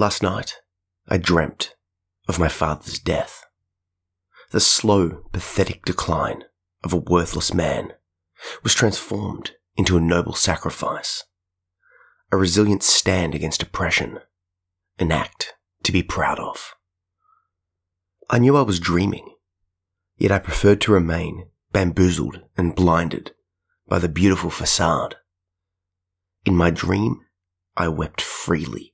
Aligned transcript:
Last 0.00 0.22
night, 0.22 0.62
I 1.08 1.18
dreamt 1.18 1.74
of 2.26 2.38
my 2.38 2.48
father's 2.48 2.98
death. 2.98 3.44
The 4.50 4.58
slow, 4.58 5.26
pathetic 5.30 5.84
decline 5.84 6.44
of 6.82 6.94
a 6.94 6.96
worthless 6.96 7.52
man 7.52 7.92
was 8.62 8.72
transformed 8.72 9.50
into 9.76 9.98
a 9.98 10.00
noble 10.00 10.32
sacrifice, 10.32 11.24
a 12.32 12.38
resilient 12.38 12.82
stand 12.82 13.34
against 13.34 13.62
oppression, 13.62 14.20
an 14.98 15.12
act 15.12 15.52
to 15.82 15.92
be 15.92 16.02
proud 16.02 16.38
of. 16.38 16.74
I 18.30 18.38
knew 18.38 18.56
I 18.56 18.62
was 18.62 18.80
dreaming, 18.80 19.34
yet 20.16 20.32
I 20.32 20.38
preferred 20.38 20.80
to 20.80 20.92
remain 20.92 21.50
bamboozled 21.72 22.40
and 22.56 22.74
blinded 22.74 23.32
by 23.86 23.98
the 23.98 24.08
beautiful 24.08 24.48
facade. 24.48 25.16
In 26.46 26.56
my 26.56 26.70
dream, 26.70 27.20
I 27.76 27.88
wept 27.88 28.22
freely 28.22 28.89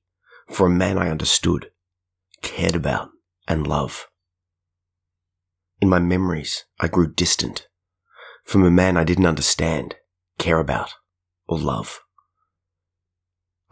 for 0.48 0.66
a 0.66 0.70
man 0.70 0.98
I 0.98 1.10
understood, 1.10 1.70
cared 2.42 2.76
about, 2.76 3.10
and 3.48 3.66
loved. 3.66 4.06
In 5.80 5.88
my 5.88 5.98
memories, 5.98 6.64
I 6.80 6.88
grew 6.88 7.12
distant 7.12 7.68
from 8.44 8.64
a 8.64 8.70
man 8.70 8.96
I 8.96 9.04
didn't 9.04 9.26
understand, 9.26 9.96
care 10.38 10.58
about, 10.58 10.94
or 11.48 11.58
love. 11.58 12.00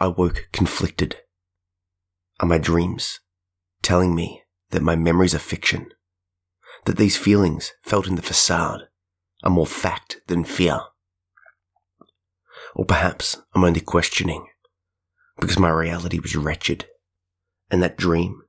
I 0.00 0.08
woke 0.08 0.48
conflicted. 0.52 1.18
Are 2.40 2.48
my 2.48 2.58
dreams 2.58 3.20
telling 3.82 4.14
me 4.14 4.42
that 4.70 4.82
my 4.82 4.96
memories 4.96 5.34
are 5.34 5.38
fiction? 5.38 5.92
That 6.86 6.96
these 6.96 7.16
feelings 7.16 7.72
felt 7.82 8.08
in 8.08 8.16
the 8.16 8.22
facade 8.22 8.82
are 9.44 9.50
more 9.50 9.66
fact 9.66 10.20
than 10.26 10.42
fear? 10.42 10.80
Or 12.74 12.84
perhaps 12.84 13.40
I'm 13.54 13.62
only 13.62 13.80
questioning 13.80 14.46
because 15.40 15.58
my 15.58 15.70
reality 15.70 16.18
was 16.18 16.36
wretched, 16.36 16.86
and 17.70 17.82
that 17.82 17.96
dream, 17.96 18.42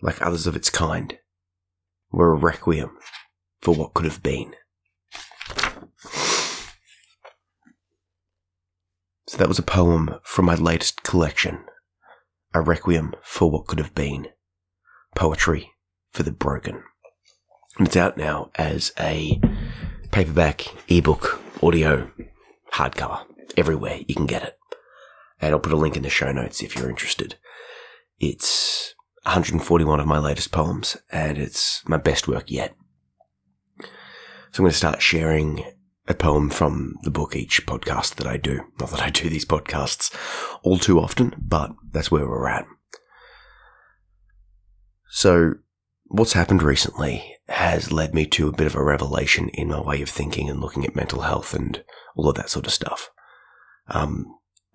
like 0.00 0.20
others 0.20 0.46
of 0.46 0.56
its 0.56 0.70
kind, 0.70 1.18
were 2.10 2.32
a 2.32 2.36
requiem 2.36 2.96
for 3.60 3.74
what 3.74 3.94
could 3.94 4.04
have 4.04 4.22
been. 4.22 4.54
So 9.28 9.38
that 9.38 9.48
was 9.48 9.58
a 9.58 9.62
poem 9.62 10.20
from 10.22 10.44
my 10.44 10.54
latest 10.54 11.02
collection, 11.02 11.64
A 12.54 12.60
Requiem 12.60 13.14
for 13.22 13.50
What 13.50 13.66
Could 13.66 13.80
Have 13.80 13.94
Been, 13.94 14.28
Poetry 15.16 15.72
for 16.12 16.22
the 16.22 16.30
Broken. 16.30 16.84
And 17.76 17.88
it's 17.88 17.96
out 17.96 18.16
now 18.16 18.50
as 18.54 18.92
a 19.00 19.40
paperback, 20.12 20.66
ebook, 20.88 21.42
audio, 21.60 22.10
hardcover, 22.72 23.24
everywhere 23.56 24.00
you 24.06 24.14
can 24.14 24.26
get 24.26 24.44
it 24.44 24.56
and 25.40 25.52
I'll 25.52 25.60
put 25.60 25.72
a 25.72 25.76
link 25.76 25.96
in 25.96 26.02
the 26.02 26.10
show 26.10 26.32
notes 26.32 26.62
if 26.62 26.74
you're 26.74 26.90
interested. 26.90 27.36
It's 28.18 28.94
141 29.24 30.00
of 30.00 30.06
my 30.06 30.18
latest 30.18 30.52
poems, 30.52 30.96
and 31.10 31.38
it's 31.38 31.86
my 31.88 31.96
best 31.96 32.28
work 32.28 32.50
yet. 32.50 32.74
So 33.80 34.60
I'm 34.60 34.64
going 34.64 34.70
to 34.70 34.76
start 34.76 35.02
sharing 35.02 35.64
a 36.08 36.14
poem 36.14 36.50
from 36.50 36.94
the 37.02 37.10
book 37.10 37.34
each 37.34 37.66
podcast 37.66 38.14
that 38.16 38.26
I 38.26 38.36
do. 38.36 38.60
Not 38.78 38.90
that 38.90 39.02
I 39.02 39.10
do 39.10 39.28
these 39.28 39.44
podcasts 39.44 40.14
all 40.62 40.78
too 40.78 41.00
often, 41.00 41.34
but 41.38 41.72
that's 41.90 42.10
where 42.10 42.26
we're 42.26 42.48
at. 42.48 42.66
So, 45.10 45.54
what's 46.06 46.34
happened 46.34 46.62
recently 46.62 47.36
has 47.48 47.92
led 47.92 48.14
me 48.14 48.26
to 48.26 48.48
a 48.48 48.52
bit 48.52 48.66
of 48.66 48.74
a 48.74 48.82
revelation 48.82 49.48
in 49.50 49.68
my 49.68 49.80
way 49.80 50.02
of 50.02 50.08
thinking 50.08 50.48
and 50.48 50.60
looking 50.60 50.84
at 50.84 50.96
mental 50.96 51.22
health 51.22 51.54
and 51.54 51.82
all 52.14 52.28
of 52.28 52.36
that 52.36 52.50
sort 52.50 52.66
of 52.66 52.72
stuff. 52.72 53.10
Um, 53.88 54.26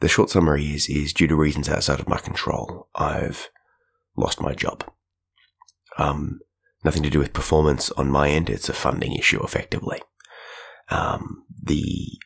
the 0.01 0.09
short 0.09 0.29
summary 0.29 0.65
is, 0.65 0.89
is 0.89 1.13
due 1.13 1.27
to 1.27 1.35
reasons 1.35 1.69
outside 1.69 1.99
of 1.99 2.09
my 2.09 2.17
control, 2.17 2.89
I've 2.95 3.49
lost 4.17 4.41
my 4.41 4.53
job. 4.53 4.83
Um, 5.97 6.39
nothing 6.83 7.03
to 7.03 7.09
do 7.09 7.19
with 7.19 7.33
performance 7.33 7.91
on 7.91 8.11
my 8.11 8.29
end. 8.29 8.49
It's 8.49 8.69
a 8.69 8.73
funding 8.73 9.13
issue, 9.13 9.41
effectively. 9.43 10.01
Um, 10.89 11.45
the 11.63 12.19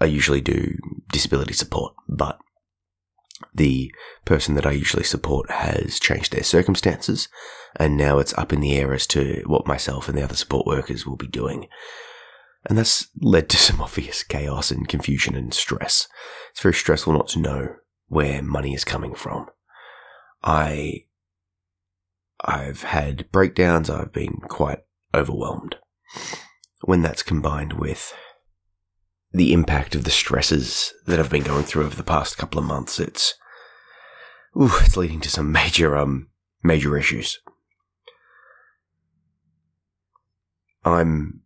I 0.00 0.06
usually 0.06 0.40
do 0.40 0.76
disability 1.12 1.54
support, 1.54 1.94
but 2.08 2.38
the 3.54 3.94
person 4.24 4.56
that 4.56 4.66
I 4.66 4.72
usually 4.72 5.04
support 5.04 5.50
has 5.50 6.00
changed 6.00 6.32
their 6.32 6.42
circumstances, 6.42 7.28
and 7.76 7.96
now 7.96 8.18
it's 8.18 8.36
up 8.36 8.52
in 8.52 8.60
the 8.60 8.76
air 8.76 8.92
as 8.92 9.06
to 9.08 9.42
what 9.46 9.66
myself 9.66 10.08
and 10.08 10.18
the 10.18 10.24
other 10.24 10.34
support 10.34 10.66
workers 10.66 11.06
will 11.06 11.16
be 11.16 11.28
doing. 11.28 11.68
And 12.66 12.78
that's 12.78 13.08
led 13.20 13.48
to 13.50 13.56
some 13.56 13.80
obvious 13.80 14.22
chaos 14.22 14.70
and 14.70 14.88
confusion 14.88 15.34
and 15.34 15.52
stress. 15.52 16.08
It's 16.50 16.62
very 16.62 16.74
stressful 16.74 17.12
not 17.12 17.28
to 17.28 17.40
know 17.40 17.76
where 18.08 18.42
money 18.42 18.74
is 18.74 18.84
coming 18.84 19.14
from. 19.14 19.46
I, 20.42 21.04
I've 22.44 22.82
had 22.82 23.30
breakdowns. 23.32 23.88
I've 23.88 24.12
been 24.12 24.40
quite 24.48 24.80
overwhelmed. 25.14 25.76
When 26.82 27.02
that's 27.02 27.22
combined 27.22 27.74
with 27.74 28.14
the 29.32 29.52
impact 29.52 29.94
of 29.94 30.04
the 30.04 30.10
stresses 30.10 30.92
that 31.06 31.18
I've 31.18 31.30
been 31.30 31.42
going 31.42 31.64
through 31.64 31.86
over 31.86 31.96
the 31.96 32.02
past 32.02 32.36
couple 32.36 32.58
of 32.58 32.66
months, 32.66 33.00
it's, 33.00 33.34
ooh, 34.56 34.70
it's 34.80 34.96
leading 34.96 35.20
to 35.20 35.30
some 35.30 35.50
major, 35.52 35.96
um, 35.96 36.28
major 36.62 36.96
issues. 36.96 37.40
I'm 40.84 41.43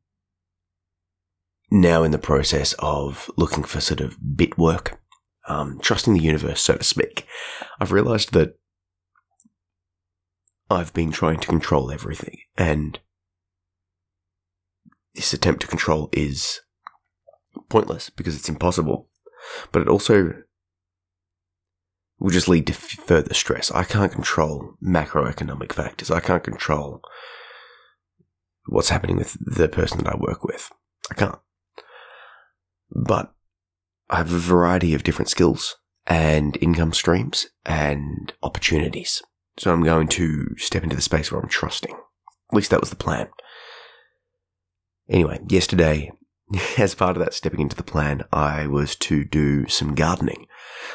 now 1.71 2.03
in 2.03 2.11
the 2.11 2.19
process 2.19 2.75
of 2.79 3.31
looking 3.37 3.65
for 3.65 3.81
sort 3.81 4.01
of 4.01 4.17
bit 4.37 4.57
work, 4.57 5.01
um, 5.49 5.79
trusting 5.81 6.15
the 6.15 6.23
universe, 6.23 6.61
so 6.61 6.77
to 6.77 6.85
speak. 6.85 7.27
I've 7.81 7.93
realized 7.93 8.33
that 8.33 8.59
I've 10.71 10.93
been 10.93 11.11
trying 11.11 11.41
to 11.41 11.49
control 11.49 11.91
everything, 11.91 12.39
and 12.57 12.99
this 15.15 15.33
attempt 15.33 15.63
to 15.63 15.67
control 15.67 16.09
is 16.13 16.61
pointless 17.69 18.11
because 18.11 18.37
it's 18.37 18.49
impossible, 18.49 19.09
but 19.73 19.83
it 19.83 19.89
also 19.89 20.35
will 22.19 22.31
just 22.31 22.49
lead 22.49 22.67
to 22.67 22.73
further 22.73 23.35
stress. 23.35 23.71
I 23.71 23.85
can't 23.85 24.13
control 24.13 24.75
macroeconomic 24.83 25.73
factors. 25.73 26.11
I 26.11 26.21
can't 26.21 26.43
control 26.43 27.01
what's 28.67 28.91
happening 28.91 29.17
with 29.17 29.37
the 29.41 29.69
person 29.69 29.99
that 29.99 30.13
I 30.13 30.17
work 30.17 30.45
with. 30.45 30.71
I 31.11 31.15
can't. 31.15 31.39
But 32.91 33.33
I 34.11 34.17
have 34.17 34.33
a 34.33 34.39
variety 34.39 34.95
of 34.95 35.03
different 35.03 35.29
skills 35.29 35.77
and 36.07 36.57
income 36.61 36.93
streams 36.93 37.49
and 37.67 38.33
opportunities. 38.43 39.23
So 39.59 39.73
I'm 39.73 39.83
going 39.83 40.09
to 40.09 40.55
step 40.57 40.83
into 40.83 40.97
the 40.97 41.03
space 41.03 41.31
where 41.31 41.41
I'm 41.41 41.49
trusting. 41.49 41.93
At 41.93 42.57
least 42.57 42.71
that 42.71 42.81
was 42.81 42.91
the 42.91 42.97
plan. 42.97 43.29
Anyway, 45.09 45.41
yesterday, 45.49 46.11
as 46.79 46.95
part 46.95 47.17
of 47.17 47.23
that 47.23 47.35
stepping 47.35 47.61
into 47.61 47.77
the 47.77 47.83
plan, 47.83 48.25
I 48.33 48.67
was 48.67 48.97
to 48.97 49.25
do 49.25 49.67
some 49.69 49.95
gardening. 49.95 50.47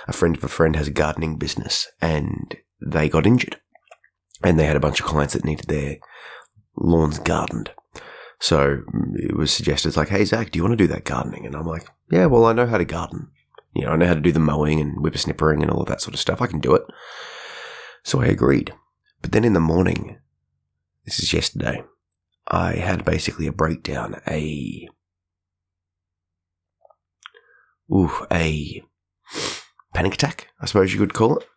A 0.07 0.13
friend 0.13 0.35
of 0.35 0.43
a 0.43 0.47
friend 0.47 0.75
has 0.75 0.87
a 0.87 0.91
gardening 0.91 1.37
business 1.37 1.87
and 2.01 2.55
they 2.81 3.09
got 3.09 3.27
injured. 3.27 3.57
And 4.43 4.59
they 4.59 4.65
had 4.65 4.75
a 4.75 4.81
bunch 4.81 4.99
of 4.99 5.05
clients 5.05 5.33
that 5.33 5.45
needed 5.45 5.67
their 5.67 5.97
lawns 6.75 7.19
gardened. 7.19 7.71
So 8.43 8.83
mm, 8.93 9.17
it 9.17 9.37
was 9.37 9.53
suggested, 9.53 9.87
it's 9.87 9.95
like, 9.95 10.09
hey, 10.09 10.25
Zach, 10.25 10.51
do 10.51 10.59
you 10.59 10.63
want 10.63 10.73
to 10.73 10.83
do 10.83 10.87
that 10.87 11.05
gardening? 11.05 11.45
And 11.45 11.55
I'm 11.55 11.65
like, 11.65 11.87
yeah, 12.11 12.25
well, 12.25 12.43
I 12.43 12.51
know 12.51 12.67
how 12.67 12.77
to 12.77 12.83
garden. 12.83 13.29
You 13.73 13.85
know, 13.85 13.91
I 13.91 13.95
know 13.95 14.05
how 14.05 14.15
to 14.15 14.19
do 14.19 14.33
the 14.33 14.39
mowing 14.39 14.81
and 14.81 14.97
whippersnippering 14.97 15.61
and 15.61 15.71
all 15.71 15.81
of 15.81 15.87
that 15.87 16.01
sort 16.01 16.13
of 16.13 16.19
stuff. 16.19 16.41
I 16.41 16.47
can 16.47 16.59
do 16.59 16.75
it. 16.75 16.83
So 18.03 18.21
I 18.21 18.25
agreed. 18.25 18.73
But 19.21 19.31
then 19.31 19.45
in 19.45 19.53
the 19.53 19.61
morning, 19.61 20.17
this 21.05 21.19
is 21.19 21.31
yesterday, 21.31 21.85
I 22.45 22.73
had 22.73 23.05
basically 23.05 23.47
a 23.47 23.53
breakdown, 23.53 24.19
a, 24.28 24.89
ooh, 27.89 28.28
a 28.29 28.84
panic 29.93 30.16
attack, 30.16 30.49
I 30.59 30.66
suppose 30.66 30.91
you 30.91 30.99
could 30.99 31.13
call 31.13 31.37
it. 31.37 31.47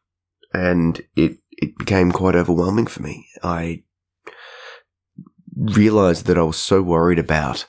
And 0.55 1.01
it, 1.17 1.39
it 1.51 1.77
became 1.79 2.13
quite 2.13 2.37
overwhelming 2.37 2.87
for 2.87 3.03
me. 3.03 3.27
I 3.43 3.83
realized 5.57 6.27
that 6.27 6.39
I 6.39 6.43
was 6.43 6.57
so 6.57 6.83
worried 6.83 7.19
about 7.19 7.67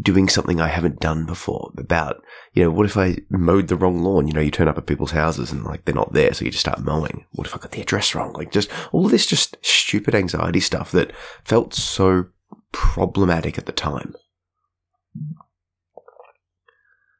doing 0.00 0.28
something 0.28 0.60
I 0.60 0.68
haven't 0.68 1.00
done 1.00 1.26
before. 1.26 1.72
About, 1.76 2.22
you 2.52 2.62
know, 2.62 2.70
what 2.70 2.86
if 2.86 2.96
I 2.96 3.18
mowed 3.30 3.68
the 3.68 3.76
wrong 3.76 4.02
lawn? 4.02 4.28
You 4.28 4.32
know, 4.32 4.40
you 4.40 4.50
turn 4.50 4.68
up 4.68 4.78
at 4.78 4.86
people's 4.86 5.10
houses 5.12 5.50
and 5.50 5.64
like 5.64 5.84
they're 5.84 5.94
not 5.94 6.12
there, 6.12 6.32
so 6.34 6.44
you 6.44 6.50
just 6.50 6.60
start 6.60 6.80
mowing. 6.80 7.26
What 7.32 7.46
if 7.46 7.54
I 7.54 7.58
got 7.58 7.72
the 7.72 7.82
address 7.82 8.14
wrong? 8.14 8.32
Like 8.32 8.52
just 8.52 8.70
all 8.92 9.08
this 9.08 9.26
just 9.26 9.56
stupid 9.62 10.14
anxiety 10.14 10.60
stuff 10.60 10.92
that 10.92 11.12
felt 11.44 11.74
so 11.74 12.26
problematic 12.72 13.58
at 13.58 13.66
the 13.66 13.72
time. 13.72 14.14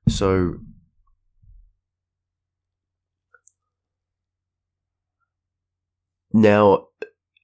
So 0.09 0.55
now 6.33 6.88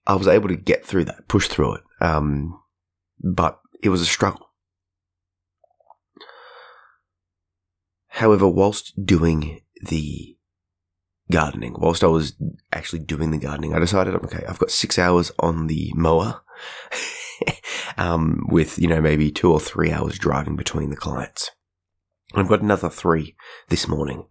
I 0.06 0.14
was 0.14 0.28
able 0.28 0.48
to 0.48 0.56
get 0.56 0.84
through 0.84 1.04
that, 1.06 1.28
push 1.28 1.48
through 1.48 1.76
it. 1.76 1.82
Um, 2.00 2.60
but 3.22 3.60
it 3.82 3.88
was 3.88 4.00
a 4.00 4.06
struggle. 4.06 4.50
However, 8.08 8.46
whilst 8.46 9.04
doing 9.04 9.62
the 9.82 10.36
gardening, 11.32 11.74
whilst 11.78 12.04
I 12.04 12.08
was 12.08 12.34
actually 12.72 13.00
doing 13.00 13.30
the 13.30 13.38
gardening, 13.38 13.74
I 13.74 13.78
decided, 13.78 14.14
okay, 14.14 14.44
I've 14.48 14.58
got 14.58 14.70
six 14.70 14.98
hours 14.98 15.32
on 15.40 15.66
the 15.66 15.92
mower, 15.96 16.42
um, 17.96 18.46
with, 18.48 18.78
you 18.78 18.86
know, 18.86 19.00
maybe 19.00 19.32
two 19.32 19.52
or 19.52 19.58
three 19.58 19.90
hours 19.90 20.18
driving 20.18 20.54
between 20.54 20.90
the 20.90 20.96
clients. 20.96 21.50
I've 22.34 22.48
got 22.48 22.62
another 22.62 22.88
three 22.88 23.34
this 23.68 23.88
morning, 23.88 24.26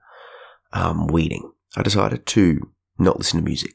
um, 0.71 1.07
weeding. 1.07 1.51
I 1.75 1.83
decided 1.83 2.25
to 2.27 2.71
not 2.97 3.17
listen 3.17 3.39
to 3.39 3.45
music, 3.45 3.73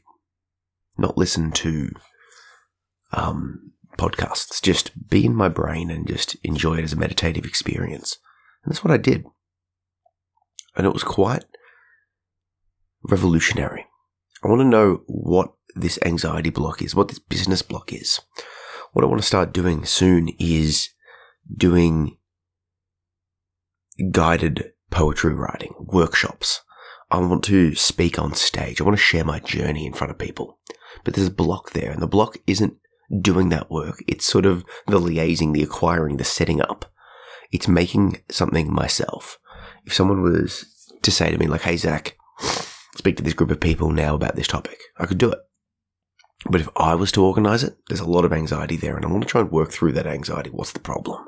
not 0.99 1.17
listen 1.17 1.51
to, 1.51 1.89
um, 3.13 3.71
podcasts, 3.97 4.61
just 4.61 5.09
be 5.09 5.25
in 5.25 5.35
my 5.35 5.49
brain 5.49 5.89
and 5.89 6.07
just 6.07 6.35
enjoy 6.43 6.77
it 6.77 6.83
as 6.83 6.93
a 6.93 6.97
meditative 6.97 7.45
experience. 7.45 8.17
And 8.63 8.71
that's 8.71 8.83
what 8.83 8.93
I 8.93 8.97
did. 8.97 9.25
And 10.75 10.85
it 10.85 10.93
was 10.93 11.03
quite 11.03 11.45
revolutionary. 13.03 13.85
I 14.43 14.47
want 14.47 14.61
to 14.61 14.65
know 14.65 15.01
what 15.07 15.53
this 15.75 15.99
anxiety 16.05 16.49
block 16.49 16.81
is, 16.81 16.95
what 16.95 17.09
this 17.09 17.19
business 17.19 17.61
block 17.61 17.91
is. 17.91 18.19
What 18.93 19.03
I 19.03 19.07
want 19.07 19.21
to 19.21 19.27
start 19.27 19.53
doing 19.53 19.85
soon 19.85 20.29
is 20.39 20.89
doing 21.55 22.17
guided 24.11 24.71
poetry 24.89 25.33
writing 25.33 25.73
workshops. 25.77 26.61
I 27.11 27.17
want 27.19 27.43
to 27.45 27.75
speak 27.75 28.19
on 28.19 28.33
stage. 28.35 28.79
I 28.79 28.83
want 28.83 28.97
to 28.97 29.03
share 29.03 29.23
my 29.23 29.39
journey 29.39 29.85
in 29.85 29.93
front 29.93 30.11
of 30.11 30.17
people. 30.17 30.59
But 31.03 31.13
there's 31.13 31.27
a 31.27 31.31
block 31.31 31.71
there, 31.71 31.91
and 31.91 32.01
the 32.01 32.07
block 32.07 32.37
isn't 32.47 32.75
doing 33.21 33.49
that 33.49 33.71
work. 33.71 34.03
It's 34.07 34.25
sort 34.25 34.45
of 34.45 34.63
the 34.87 34.99
liaising, 34.99 35.53
the 35.53 35.63
acquiring, 35.63 36.17
the 36.17 36.23
setting 36.23 36.61
up. 36.61 36.91
It's 37.51 37.67
making 37.67 38.21
something 38.29 38.71
myself. 38.71 39.39
If 39.85 39.93
someone 39.93 40.21
was 40.21 40.65
to 41.01 41.11
say 41.11 41.31
to 41.31 41.37
me, 41.37 41.47
like, 41.47 41.61
hey, 41.61 41.77
Zach, 41.77 42.15
speak 42.95 43.17
to 43.17 43.23
this 43.23 43.33
group 43.33 43.51
of 43.51 43.59
people 43.59 43.91
now 43.91 44.13
about 44.15 44.35
this 44.35 44.47
topic. 44.47 44.79
I 44.97 45.05
could 45.05 45.17
do 45.17 45.31
it. 45.31 45.39
But 46.49 46.61
if 46.61 46.69
I 46.77 46.95
was 46.95 47.11
to 47.13 47.25
organize 47.25 47.63
it, 47.63 47.77
there's 47.87 47.99
a 47.99 48.05
lot 48.05 48.25
of 48.25 48.31
anxiety 48.31 48.77
there, 48.77 48.95
and 48.95 49.05
I 49.05 49.09
want 49.09 49.23
to 49.23 49.29
try 49.29 49.41
and 49.41 49.51
work 49.51 49.71
through 49.71 49.93
that 49.93 50.07
anxiety. 50.07 50.49
What's 50.49 50.71
the 50.71 50.79
problem? 50.79 51.25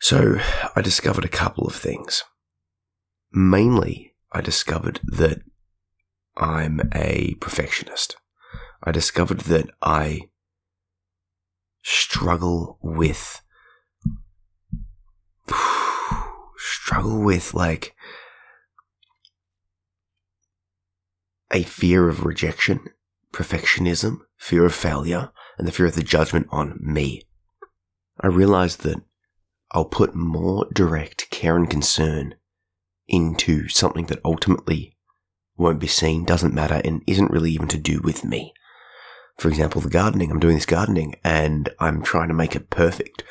So 0.00 0.38
I 0.74 0.82
discovered 0.82 1.24
a 1.24 1.28
couple 1.28 1.66
of 1.66 1.74
things. 1.74 2.22
Mainly, 3.32 4.14
I 4.32 4.40
discovered 4.40 5.00
that 5.04 5.38
I'm 6.36 6.80
a 6.94 7.34
perfectionist. 7.40 8.16
I 8.82 8.92
discovered 8.92 9.40
that 9.42 9.70
I 9.80 10.28
struggle 11.82 12.78
with 12.82 13.40
struggle 16.56 17.22
with 17.22 17.54
like 17.54 17.94
a 21.52 21.62
fear 21.62 22.08
of 22.08 22.24
rejection, 22.24 22.80
perfectionism, 23.32 24.18
fear 24.36 24.66
of 24.66 24.74
failure, 24.74 25.30
and 25.58 25.66
the 25.66 25.72
fear 25.72 25.86
of 25.86 25.94
the 25.94 26.02
judgment 26.02 26.48
on 26.50 26.78
me. 26.80 27.22
I 28.20 28.26
realized 28.26 28.80
that 28.82 29.00
I'll 29.70 29.84
put 29.84 30.14
more 30.14 30.66
direct 30.72 31.30
care 31.30 31.56
and 31.56 31.68
concern 31.68 32.34
into 33.08 33.68
something 33.68 34.06
that 34.06 34.20
ultimately 34.24 34.95
won't 35.56 35.80
be 35.80 35.86
seen, 35.86 36.24
doesn't 36.24 36.54
matter, 36.54 36.80
and 36.84 37.02
isn't 37.06 37.30
really 37.30 37.50
even 37.50 37.68
to 37.68 37.78
do 37.78 38.00
with 38.02 38.24
me. 38.24 38.52
For 39.38 39.48
example, 39.48 39.80
the 39.80 39.90
gardening. 39.90 40.30
I'm 40.30 40.40
doing 40.40 40.54
this 40.54 40.66
gardening 40.66 41.16
and 41.22 41.68
I'm 41.78 42.02
trying 42.02 42.28
to 42.28 42.34
make 42.34 42.56
it 42.56 42.70
perfect. 42.70 43.22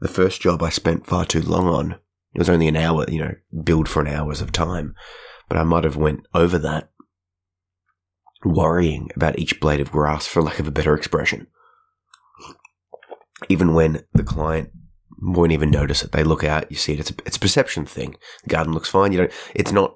The 0.00 0.08
first 0.08 0.40
job 0.40 0.62
I 0.62 0.70
spent 0.70 1.06
far 1.06 1.24
too 1.24 1.42
long 1.42 1.66
on, 1.68 1.92
it 2.34 2.38
was 2.38 2.48
only 2.50 2.66
an 2.66 2.76
hour, 2.76 3.04
you 3.08 3.20
know, 3.20 3.34
build 3.62 3.88
for 3.88 4.00
an 4.00 4.08
hours 4.08 4.40
of 4.40 4.50
time, 4.50 4.94
but 5.48 5.56
I 5.58 5.62
might 5.62 5.84
have 5.84 5.96
went 5.96 6.26
over 6.34 6.58
that 6.58 6.90
worrying 8.44 9.10
about 9.14 9.38
each 9.38 9.60
blade 9.60 9.80
of 9.80 9.92
grass, 9.92 10.26
for 10.26 10.42
lack 10.42 10.58
of 10.58 10.66
a 10.66 10.72
better 10.72 10.94
expression. 10.94 11.46
Even 13.48 13.74
when 13.74 14.04
the 14.12 14.24
client 14.24 14.70
won't 15.20 15.52
even 15.52 15.70
notice 15.70 16.02
it, 16.02 16.10
they 16.12 16.24
look 16.24 16.42
out, 16.42 16.70
you 16.70 16.76
see 16.76 16.94
it. 16.94 17.00
It's 17.00 17.10
a, 17.10 17.14
it's 17.24 17.36
a 17.36 17.40
perception 17.40 17.86
thing. 17.86 18.16
The 18.44 18.50
garden 18.50 18.72
looks 18.72 18.88
fine. 18.88 19.12
You 19.12 19.18
don't. 19.18 19.32
It's 19.54 19.72
not 19.72 19.94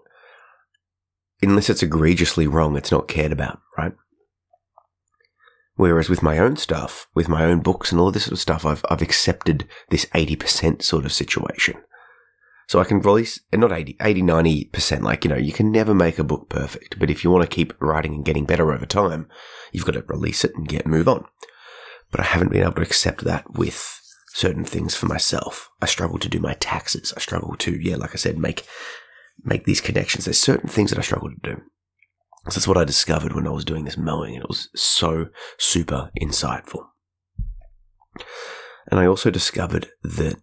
unless 1.42 1.70
it's 1.70 1.82
egregiously 1.82 2.46
wrong. 2.46 2.76
It's 2.76 2.92
not 2.92 3.08
cared 3.08 3.32
about, 3.32 3.60
right? 3.76 3.92
Whereas 5.74 6.08
with 6.08 6.22
my 6.22 6.38
own 6.38 6.56
stuff, 6.56 7.06
with 7.14 7.28
my 7.28 7.44
own 7.44 7.60
books 7.60 7.92
and 7.92 8.00
all 8.00 8.10
this 8.10 8.24
sort 8.24 8.32
of 8.32 8.38
stuff, 8.38 8.64
I've 8.64 8.84
I've 8.88 9.02
accepted 9.02 9.68
this 9.90 10.06
eighty 10.14 10.36
percent 10.36 10.82
sort 10.82 11.04
of 11.04 11.12
situation. 11.12 11.76
So 12.68 12.80
I 12.80 12.84
can 12.84 13.00
release, 13.00 13.38
not 13.54 13.70
80, 13.70 13.96
80, 14.00 14.22
90%, 14.22 15.02
like, 15.02 15.24
you 15.24 15.28
know, 15.28 15.36
you 15.36 15.52
can 15.52 15.70
never 15.70 15.94
make 15.94 16.18
a 16.18 16.24
book 16.24 16.48
perfect, 16.48 16.98
but 16.98 17.10
if 17.10 17.22
you 17.22 17.30
want 17.30 17.48
to 17.48 17.54
keep 17.54 17.72
writing 17.80 18.12
and 18.12 18.24
getting 18.24 18.44
better 18.44 18.72
over 18.72 18.84
time, 18.84 19.28
you've 19.70 19.84
got 19.84 19.92
to 19.92 20.02
release 20.08 20.44
it 20.44 20.52
and 20.56 20.66
get, 20.66 20.84
move 20.84 21.06
on. 21.06 21.24
But 22.10 22.20
I 22.20 22.24
haven't 22.24 22.50
been 22.50 22.62
able 22.62 22.72
to 22.72 22.82
accept 22.82 23.22
that 23.22 23.52
with 23.52 24.00
certain 24.30 24.64
things 24.64 24.96
for 24.96 25.06
myself. 25.06 25.70
I 25.80 25.86
struggle 25.86 26.18
to 26.18 26.28
do 26.28 26.40
my 26.40 26.54
taxes. 26.54 27.14
I 27.16 27.20
struggle 27.20 27.54
to, 27.56 27.70
yeah, 27.80 27.96
like 27.96 28.12
I 28.14 28.16
said, 28.16 28.36
make, 28.36 28.66
make 29.42 29.64
these 29.64 29.80
connections. 29.80 30.24
There's 30.24 30.40
certain 30.40 30.68
things 30.68 30.90
that 30.90 30.98
I 30.98 31.02
struggle 31.02 31.30
to 31.30 31.54
do. 31.54 31.62
So 32.48 32.54
that's 32.54 32.68
what 32.68 32.76
I 32.76 32.84
discovered 32.84 33.32
when 33.34 33.46
I 33.46 33.50
was 33.50 33.64
doing 33.64 33.84
this 33.84 33.96
mowing, 33.96 34.34
and 34.34 34.44
it 34.44 34.48
was 34.48 34.68
so 34.76 35.26
super 35.58 36.10
insightful. 36.20 36.86
And 38.88 39.00
I 39.00 39.06
also 39.06 39.30
discovered 39.30 39.88
that 40.02 40.36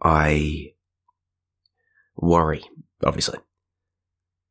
I 0.00 0.74
worry, 2.16 2.62
obviously. 3.04 3.38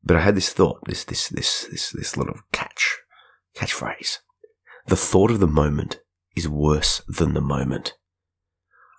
But 0.03 0.17
I 0.17 0.21
had 0.21 0.35
this 0.35 0.51
thought, 0.51 0.81
this 0.85 1.03
this 1.05 1.29
this 1.29 1.67
this 1.71 1.91
this 1.91 2.17
little 2.17 2.39
catch 2.51 2.97
catchphrase. 3.55 4.19
The 4.87 4.95
thought 4.95 5.31
of 5.31 5.39
the 5.39 5.47
moment 5.47 5.99
is 6.35 6.47
worse 6.47 7.01
than 7.07 7.33
the 7.33 7.41
moment. 7.41 7.93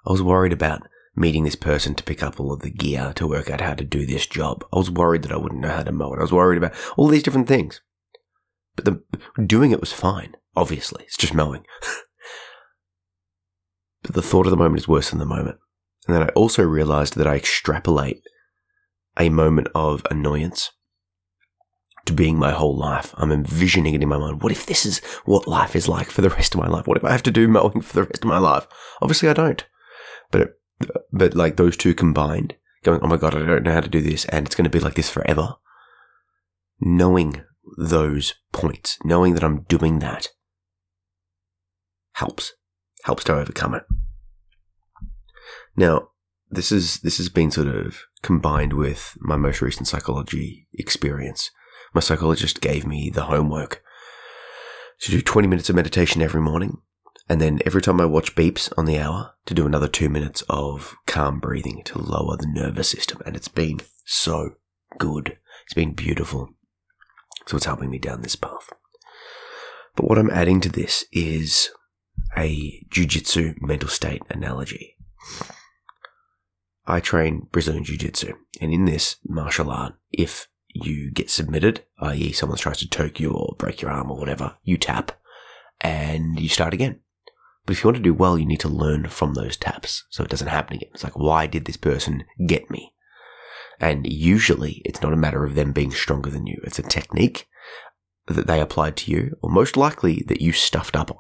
I 0.07 0.13
was 0.13 0.23
worried 0.23 0.53
about 0.53 0.83
meeting 1.19 1.45
this 1.45 1.57
person 1.57 1.95
to 1.95 2.05
pick 2.05 2.23
up 2.23 2.39
all 2.39 2.53
of 2.53 2.61
the 2.61 2.71
gear 2.71 3.13
to 3.17 3.27
work 3.27 3.51
out 3.51 3.61
how 3.61 3.75
to 3.75 3.85
do 3.85 4.07
this 4.07 4.27
job. 4.27 4.65
I 4.73 4.79
was 4.79 4.91
worried 4.91 5.23
that 5.23 5.33
I 5.33 5.37
wouldn't 5.37 5.61
know 5.61 5.69
how 5.69 5.83
to 5.83 5.93
mow 5.93 6.15
it. 6.15 6.19
I 6.19 6.23
was 6.23 6.33
worried 6.33 6.59
about 6.59 6.75
all 6.97 7.09
these 7.09 7.23
different 7.23 7.49
things. 7.49 7.81
But 8.77 8.85
the 8.85 9.45
doing 9.45 9.73
it 9.73 9.81
was 9.81 9.93
fine, 9.93 10.37
obviously. 10.55 11.05
It's 11.05 11.17
just 11.17 11.35
mowing. 11.35 11.65
but 14.03 14.15
the 14.15 14.23
thought 14.23 14.47
of 14.47 14.51
the 14.51 14.57
moment 14.57 14.81
is 14.81 14.89
worse 14.89 15.11
than 15.11 15.19
the 15.19 15.27
moment. 15.27 15.59
And 16.07 16.15
then 16.15 16.23
I 16.23 16.29
also 16.29 16.63
realized 16.63 17.17
that 17.17 17.27
I 17.27 17.35
extrapolate 17.35 18.23
a 19.19 19.29
moment 19.29 19.69
of 19.75 20.07
annoyance 20.11 20.71
to 22.07 22.13
being 22.13 22.39
my 22.39 22.53
whole 22.53 22.77
life. 22.77 23.13
I'm 23.19 23.33
envisioning 23.33 23.95
it 23.95 24.03
in 24.03 24.09
my 24.09 24.17
mind. 24.17 24.43
What 24.43 24.53
if 24.53 24.65
this 24.65 24.87
is 24.87 25.01
what 25.25 25.47
life 25.47 25.77
is 25.77 25.89
like 25.89 26.09
for 26.09 26.23
the 26.23 26.31
rest 26.31 26.55
of 26.55 26.61
my 26.61 26.67
life? 26.67 26.87
What 26.87 26.97
if 26.97 27.05
I 27.05 27.13
have 27.13 27.23
to 27.25 27.31
do 27.31 27.49
mowing 27.49 27.83
for 27.83 27.93
the 27.93 28.05
rest 28.05 28.25
of 28.25 28.29
my 28.29 28.39
life? 28.39 28.67
Obviously, 29.03 29.29
I 29.29 29.35
don't. 29.35 29.67
But 30.31 30.41
it, 30.41 30.58
but 31.13 31.35
like 31.35 31.57
those 31.57 31.77
two 31.77 31.95
combined, 31.95 32.55
going, 32.85 33.01
oh 33.03 33.09
my 33.09 33.17
god, 33.17 33.35
I 33.35 33.45
don't 33.45 33.65
know 33.65 33.73
how 33.73 33.81
to 33.81 33.89
do 33.89 34.01
this, 34.01 34.25
and 34.27 34.47
it's 34.47 34.55
going 34.55 34.65
to 34.65 34.71
be 34.71 34.81
like 34.81 34.95
this 34.95 35.11
forever. 35.11 35.55
Knowing 36.81 37.43
those 37.77 38.35
points, 38.53 38.99
knowing 39.05 39.35
that 39.35 39.45
I'm 39.45 39.63
doing 39.63 39.99
that, 39.99 40.29
helps, 42.13 42.53
helps 43.05 43.25
to 43.25 43.35
overcome 43.35 43.75
it. 43.75 43.85
Now, 45.77 46.09
this 46.51 46.73
is 46.73 47.01
this 47.01 47.19
has 47.19 47.29
been 47.29 47.51
sort 47.51 47.69
of 47.69 48.01
combined 48.23 48.73
with 48.73 49.17
my 49.21 49.37
most 49.37 49.61
recent 49.61 49.87
psychology 49.87 50.67
experience. 50.75 51.51
My 51.95 52.01
psychologist 52.01 52.61
gave 52.61 52.87
me 52.87 53.11
the 53.11 53.25
homework 53.25 53.83
to 55.01 55.11
do 55.11 55.21
20 55.21 55.47
minutes 55.47 55.69
of 55.69 55.77
meditation 55.77 56.23
every 56.23 56.41
morning, 56.41 56.79
and 57.29 57.41
then 57.41 57.61
every 57.67 57.83
time 57.83 58.01
I 58.01 58.07
watch 58.07 58.35
beeps 58.35 58.73
on 58.79 58.87
the 58.87 58.99
hour, 58.99 59.35
to 59.47 59.55
do 59.55 59.67
another 59.67 59.89
two 59.89 60.09
minutes 60.09 60.43
of 60.49 60.95
calm 61.07 61.41
breathing 61.41 61.83
to 61.85 61.99
lower 61.99 62.37
the 62.37 62.47
nervous 62.47 62.91
system. 62.91 63.21
And 63.27 63.37
it's 63.37 63.49
been 63.49 63.81
so 64.05 64.57
good. 64.99 65.39
It's 65.65 65.75
been 65.75 65.95
beautiful. 65.95 66.51
So 67.47 67.57
it's 67.57 67.67
helping 67.67 67.91
me 67.91 67.99
down 67.99 68.23
this 68.23 68.37
path. 68.37 68.71
But 69.97 70.07
what 70.07 70.19
I'm 70.19 70.31
adding 70.31 70.61
to 70.63 70.69
this 70.69 71.05
is 71.13 71.71
a 72.37 72.85
jujitsu 72.91 73.61
mental 73.61 73.89
state 73.89 74.23
analogy. 74.31 74.97
I 76.87 77.01
train 77.01 77.49
Brazilian 77.53 77.85
Jiu 77.85 77.99
Jitsu, 77.99 78.35
and 78.63 78.73
in 78.73 78.87
this 78.87 79.17
martial 79.27 79.71
art, 79.71 79.95
if 80.11 80.49
you 80.69 81.11
get 81.11 81.31
submitted, 81.31 81.85
i.e., 82.01 82.33
someone 82.33 82.59
tries 82.59 82.79
to 82.79 82.89
choke 82.89 83.21
you 83.21 83.33
or 83.33 83.57
break 83.59 83.83
your 83.83 83.91
arm 83.91 84.11
or 84.11 84.19
whatever, 84.19 84.57
you 84.63 84.79
tap 84.79 85.13
and 85.81 86.41
you 86.41 86.49
start 86.49 86.73
again. 86.73 87.01
But 87.69 87.77
if 87.77 87.85
you 87.85 87.89
want 87.89 87.99
to 87.99 88.03
do 88.03 88.15
well, 88.15 88.39
you 88.39 88.47
need 88.47 88.61
to 88.61 88.69
learn 88.71 89.09
from 89.09 89.35
those 89.35 89.55
taps 89.55 90.05
so 90.09 90.25
it 90.25 90.31
doesn't 90.31 90.49
happen 90.49 90.77
again. 90.77 90.89
It's 90.95 91.05
like, 91.05 91.19
why 91.19 91.47
did 91.47 91.67
this 91.67 91.77
person 91.77 92.25
get 92.47 92.71
me? 92.71 92.95
And 93.79 94.11
usually 94.11 94.81
it's 94.87 95.03
not 95.03 95.13
a 95.13 95.19
matter 95.19 95.45
of 95.45 95.55
them 95.55 95.73
being 95.73 95.91
stronger 95.91 96.31
than 96.31 96.47
you. 96.47 96.63
It's 96.65 96.79
a 96.79 96.83
technique 96.83 97.47
that 98.27 98.47
they 98.47 98.63
applied 98.63 98.97
to 98.97 99.11
you, 99.11 99.37
or 99.43 99.51
most 99.51 99.77
likely 99.77 100.25
that 100.29 100.41
you 100.41 100.53
stuffed 100.53 100.97
up 100.97 101.11
on. 101.11 101.19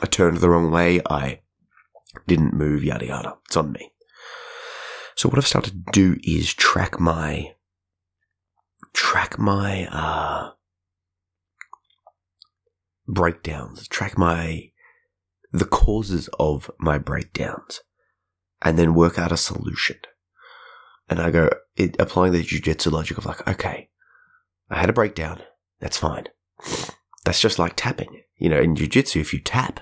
I 0.00 0.06
turned 0.06 0.38
the 0.38 0.48
wrong 0.48 0.70
way. 0.70 1.02
I 1.10 1.40
didn't 2.26 2.54
move, 2.54 2.82
yada 2.82 3.04
yada. 3.04 3.34
It's 3.44 3.56
on 3.58 3.70
me. 3.70 3.92
So 5.16 5.28
what 5.28 5.36
I've 5.36 5.46
started 5.46 5.74
to 5.74 5.92
do 5.92 6.18
is 6.24 6.54
track 6.54 6.98
my 6.98 7.52
track 8.94 9.38
my 9.38 9.86
uh, 9.88 10.52
breakdowns, 13.06 13.86
track 13.88 14.16
my 14.16 14.71
the 15.52 15.64
causes 15.64 16.28
of 16.38 16.70
my 16.78 16.98
breakdowns, 16.98 17.80
and 18.62 18.78
then 18.78 18.94
work 18.94 19.18
out 19.18 19.32
a 19.32 19.36
solution. 19.36 19.98
And 21.08 21.20
I 21.20 21.30
go 21.30 21.50
it, 21.76 21.96
applying 21.98 22.32
the 22.32 22.42
jujitsu 22.42 22.90
logic 22.90 23.18
of 23.18 23.26
like, 23.26 23.46
okay, 23.46 23.90
I 24.70 24.78
had 24.80 24.88
a 24.88 24.94
breakdown. 24.94 25.42
That's 25.80 25.98
fine. 25.98 26.28
That's 27.24 27.40
just 27.40 27.58
like 27.58 27.74
tapping. 27.76 28.22
You 28.36 28.48
know, 28.48 28.60
in 28.60 28.74
jujitsu, 28.74 29.20
if 29.20 29.32
you 29.32 29.40
tap, 29.40 29.80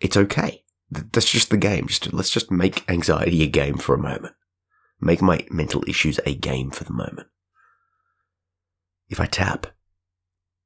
it's 0.00 0.16
okay. 0.16 0.64
That's 0.90 1.30
just 1.30 1.50
the 1.50 1.56
game. 1.56 1.86
Just 1.86 2.12
let's 2.12 2.30
just 2.30 2.50
make 2.50 2.88
anxiety 2.90 3.42
a 3.42 3.48
game 3.48 3.76
for 3.76 3.94
a 3.94 3.98
moment. 3.98 4.34
Make 5.00 5.22
my 5.22 5.46
mental 5.50 5.84
issues 5.86 6.18
a 6.26 6.34
game 6.34 6.70
for 6.70 6.84
the 6.84 6.92
moment. 6.92 7.28
If 9.08 9.20
I 9.20 9.26
tap, 9.26 9.68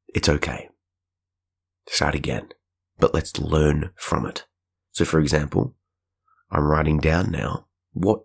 it's 0.08 0.28
okay. 0.28 0.68
Start 1.88 2.14
again. 2.14 2.48
But 3.00 3.14
let's 3.14 3.38
learn 3.38 3.90
from 3.96 4.26
it. 4.26 4.46
So 4.92 5.04
for 5.04 5.18
example, 5.20 5.74
I'm 6.50 6.64
writing 6.64 6.98
down 6.98 7.30
now 7.30 7.66
what 7.92 8.22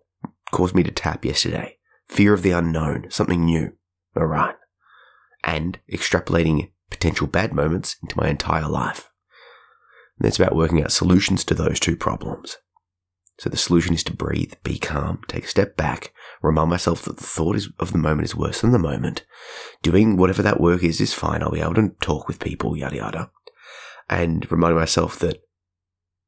caused 0.51 0.75
me 0.75 0.84
to 0.84 0.91
tap 0.91 1.25
yesterday. 1.25 1.77
Fear 2.08 2.34
of 2.34 2.44
the 2.44 2.51
unknown, 2.51 3.08
something 3.10 3.46
new. 3.46 3.74
Alright. 4.15 4.55
And 5.44 5.79
extrapolating 5.91 6.72
potential 6.89 7.27
bad 7.27 7.53
moments 7.53 7.96
into 8.01 8.17
my 8.17 8.29
entire 8.29 8.67
life. 8.67 9.10
And 10.17 10.27
it's 10.27 10.39
about 10.39 10.55
working 10.55 10.82
out 10.84 10.91
solutions 10.91 11.44
to 11.46 11.53
those 11.53 11.79
two 11.79 11.96
problems. 11.96 12.58
So 13.38 13.50
the 13.50 13.58
solution 13.58 13.94
is 13.94 14.03
to 14.05 14.13
breathe, 14.13 14.53
be 14.63 14.77
calm, 14.77 15.20
take 15.27 15.44
a 15.44 15.48
step 15.50 15.75
back, 15.75 16.13
remind 16.41 16.70
myself 16.70 17.01
that 17.03 17.17
the 17.17 17.24
thought 17.24 17.58
is, 17.58 17.70
of 17.79 17.91
the 17.91 17.98
moment 17.98 18.25
is 18.25 18.36
worse 18.36 18.62
than 18.62 18.72
the 18.72 18.79
moment. 18.79 19.25
Doing 19.82 20.15
whatever 20.15 20.41
that 20.41 20.62
work 20.62 20.84
is 20.84 21.01
is 21.01 21.13
fine. 21.13 21.44
I'll 21.44 21.51
be 21.51 21.60
able 21.60 21.74
to 21.75 21.89
talk 22.00 22.27
with 22.27 22.39
people, 22.39 22.77
yada 22.77 22.96
yada. 22.96 23.32
And 24.10 24.50
reminding 24.52 24.80
myself 24.80 25.20
that, 25.20 25.42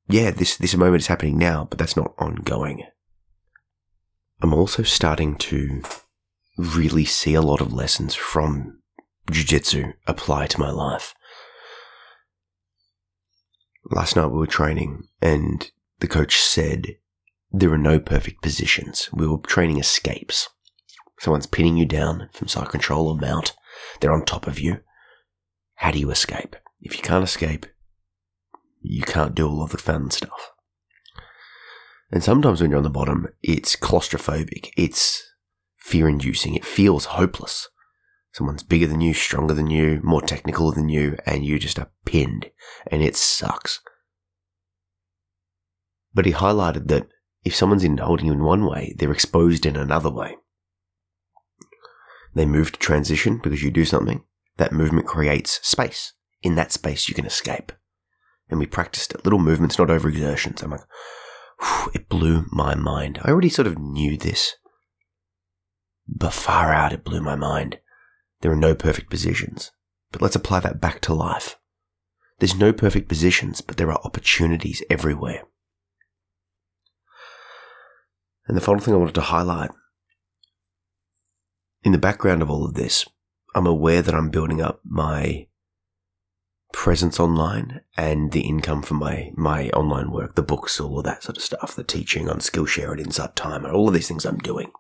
yeah, 0.07 0.31
this, 0.31 0.57
this 0.57 0.75
moment 0.75 1.01
is 1.01 1.07
happening 1.07 1.37
now, 1.37 1.67
but 1.69 1.77
that's 1.77 1.97
not 1.97 2.13
ongoing. 2.17 2.83
I'm 4.41 4.53
also 4.53 4.83
starting 4.83 5.35
to 5.37 5.81
really 6.57 7.05
see 7.05 7.33
a 7.33 7.41
lot 7.41 7.61
of 7.61 7.73
lessons 7.73 8.15
from 8.15 8.79
jujitsu 9.31 9.93
apply 10.07 10.47
to 10.47 10.59
my 10.59 10.69
life. 10.69 11.13
Last 13.89 14.15
night 14.15 14.27
we 14.27 14.37
were 14.37 14.47
training 14.47 15.07
and 15.21 15.69
the 15.99 16.07
coach 16.07 16.37
said 16.37 16.97
there 17.51 17.71
are 17.71 17.77
no 17.77 17.99
perfect 17.99 18.41
positions. 18.41 19.09
We 19.13 19.27
were 19.27 19.37
training 19.37 19.79
escapes. 19.79 20.49
Someone's 21.19 21.47
pinning 21.47 21.77
you 21.77 21.85
down 21.85 22.29
from 22.31 22.47
side 22.47 22.69
control 22.69 23.07
or 23.07 23.15
mount. 23.15 23.55
They're 23.99 24.13
on 24.13 24.25
top 24.25 24.47
of 24.47 24.59
you. 24.59 24.79
How 25.75 25.91
do 25.91 25.99
you 25.99 26.11
escape? 26.11 26.55
If 26.79 26.95
you 26.95 27.03
can't 27.03 27.23
escape, 27.23 27.65
you 28.81 29.03
can't 29.03 29.35
do 29.35 29.47
all 29.47 29.63
of 29.63 29.71
the 29.71 29.77
fun 29.77 30.11
stuff. 30.11 30.51
And 32.11 32.23
sometimes 32.23 32.61
when 32.61 32.69
you're 32.71 32.77
on 32.77 32.83
the 32.83 32.89
bottom, 32.89 33.27
it's 33.43 33.75
claustrophobic. 33.75 34.69
It's 34.77 35.23
fear 35.77 36.07
inducing. 36.07 36.55
It 36.55 36.65
feels 36.65 37.05
hopeless. 37.05 37.67
Someone's 38.31 38.63
bigger 38.63 38.87
than 38.87 39.01
you, 39.01 39.13
stronger 39.13 39.53
than 39.53 39.69
you, 39.69 39.99
more 40.03 40.21
technical 40.21 40.71
than 40.71 40.89
you, 40.89 41.17
and 41.25 41.43
you 41.43 41.57
just 41.59 41.79
are 41.79 41.91
pinned. 42.05 42.51
And 42.85 43.01
it 43.01 43.15
sucks. 43.15 43.81
But 46.13 46.25
he 46.25 46.33
highlighted 46.33 46.87
that 46.87 47.07
if 47.43 47.55
someone's 47.55 47.83
in 47.83 47.97
holding 47.97 48.27
you 48.27 48.33
in 48.33 48.43
one 48.43 48.65
way, 48.65 48.93
they're 48.97 49.11
exposed 49.11 49.65
in 49.65 49.75
another 49.75 50.09
way. 50.09 50.37
They 52.35 52.45
move 52.45 52.71
to 52.71 52.79
transition 52.79 53.39
because 53.41 53.63
you 53.63 53.71
do 53.71 53.85
something. 53.85 54.23
That 54.57 54.71
movement 54.71 55.07
creates 55.07 55.59
space. 55.67 56.13
In 56.41 56.55
that 56.55 56.71
space, 56.71 57.07
you 57.09 57.15
can 57.15 57.25
escape. 57.25 57.71
And 58.49 58.59
we 58.59 58.65
practiced 58.65 59.13
it. 59.13 59.25
Little 59.25 59.39
movements, 59.39 59.77
not 59.77 59.89
overexertions. 59.89 60.63
I'm 60.63 60.71
like, 60.71 60.81
it 61.93 62.09
blew 62.09 62.45
my 62.51 62.75
mind. 62.75 63.19
I 63.23 63.29
already 63.29 63.49
sort 63.49 63.67
of 63.67 63.77
knew 63.77 64.17
this. 64.17 64.55
But 66.07 66.33
far 66.33 66.71
out, 66.71 66.93
it 66.93 67.03
blew 67.03 67.21
my 67.21 67.35
mind. 67.35 67.79
There 68.41 68.51
are 68.51 68.55
no 68.55 68.75
perfect 68.75 69.09
positions. 69.09 69.71
But 70.11 70.21
let's 70.21 70.35
apply 70.35 70.61
that 70.61 70.79
back 70.79 71.01
to 71.01 71.13
life. 71.13 71.57
There's 72.39 72.55
no 72.55 72.71
perfect 72.71 73.09
positions, 73.09 73.61
but 73.61 73.77
there 73.77 73.91
are 73.91 73.99
opportunities 74.03 74.83
everywhere. 74.89 75.43
And 78.47 78.55
the 78.55 78.61
final 78.61 78.81
thing 78.81 78.93
I 78.93 78.97
wanted 78.97 79.15
to 79.15 79.21
highlight 79.21 79.71
in 81.83 81.91
the 81.91 81.97
background 81.97 82.41
of 82.41 82.49
all 82.49 82.65
of 82.65 82.75
this, 82.75 83.05
I'm 83.55 83.67
aware 83.67 84.01
that 84.01 84.15
I'm 84.15 84.29
building 84.29 84.61
up 84.61 84.79
my 84.85 85.47
presence 86.87 87.19
online 87.19 87.81
and 87.97 88.31
the 88.31 88.47
income 88.47 88.81
from 88.81 88.95
my, 88.95 89.29
my 89.35 89.69
online 89.71 90.09
work, 90.09 90.35
the 90.35 90.41
books, 90.41 90.79
all 90.79 90.99
of 90.99 91.03
that 91.03 91.21
sort 91.21 91.35
of 91.35 91.43
stuff, 91.43 91.75
the 91.75 91.83
teaching 91.83 92.29
on 92.29 92.39
Skillshare 92.39 92.91
and 92.91 93.01
Insight 93.01 93.35
Timer, 93.35 93.69
all 93.69 93.89
of 93.89 93.93
these 93.93 94.07
things 94.07 94.23
I'm 94.23 94.37
doing. 94.37 94.71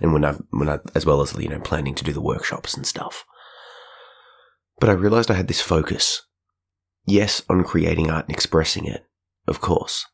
And 0.00 0.12
when 0.12 0.24
I, 0.24 0.34
when 0.50 0.68
I, 0.68 0.78
as 0.94 1.04
well 1.04 1.20
as, 1.20 1.36
you 1.36 1.48
know, 1.48 1.58
planning 1.58 1.96
to 1.96 2.04
do 2.04 2.12
the 2.12 2.20
workshops 2.20 2.76
and 2.76 2.86
stuff. 2.86 3.24
But 4.78 4.88
I 4.88 4.92
realized 4.92 5.32
I 5.32 5.34
had 5.34 5.48
this 5.48 5.60
focus. 5.60 6.22
Yes, 7.04 7.42
on 7.50 7.64
creating 7.64 8.08
art 8.08 8.26
and 8.26 8.34
expressing 8.36 8.84
it, 8.84 9.04
of 9.48 9.60
course. 9.60 10.06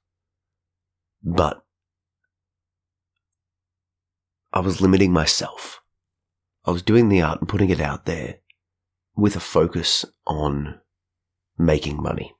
But 1.22 1.62
I 4.50 4.60
was 4.60 4.80
limiting 4.80 5.12
myself. 5.12 5.82
I 6.64 6.70
was 6.70 6.80
doing 6.80 7.10
the 7.10 7.20
art 7.20 7.40
and 7.40 7.48
putting 7.50 7.68
it 7.68 7.82
out 7.82 8.06
there 8.06 8.39
with 9.16 9.36
a 9.36 9.40
focus 9.40 10.04
on 10.26 10.80
making 11.58 12.02
money. 12.02 12.34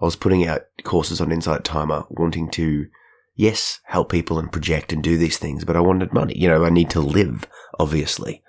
I 0.00 0.04
was 0.04 0.16
putting 0.16 0.46
out 0.46 0.62
courses 0.82 1.20
on 1.20 1.32
Insight 1.32 1.64
Timer, 1.64 2.04
wanting 2.10 2.50
to, 2.52 2.86
yes, 3.34 3.80
help 3.84 4.10
people 4.10 4.38
and 4.38 4.52
project 4.52 4.92
and 4.92 5.02
do 5.02 5.16
these 5.16 5.38
things, 5.38 5.64
but 5.64 5.76
I 5.76 5.80
wanted 5.80 6.12
money. 6.12 6.34
You 6.36 6.48
know, 6.48 6.64
I 6.64 6.70
need 6.70 6.90
to 6.90 7.00
live, 7.00 7.46
obviously. 7.78 8.42